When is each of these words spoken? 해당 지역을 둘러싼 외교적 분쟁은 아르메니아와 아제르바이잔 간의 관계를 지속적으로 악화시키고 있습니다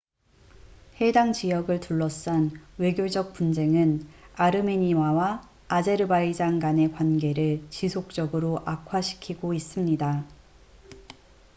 해당 0.99 1.31
지역을 1.31 1.79
둘러싼 1.79 2.49
외교적 2.79 3.33
분쟁은 3.33 4.07
아르메니아와 4.35 5.47
아제르바이잔 5.67 6.59
간의 6.59 6.91
관계를 6.91 7.63
지속적으로 7.69 8.61
악화시키고 8.65 9.53
있습니다 9.53 10.25